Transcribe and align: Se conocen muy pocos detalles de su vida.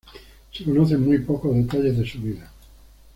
Se 0.51 0.63
conocen 0.65 1.05
muy 1.05 1.19
pocos 1.19 1.53
detalles 1.55 1.95
de 1.95 2.09
su 2.09 2.17
vida. 2.21 2.51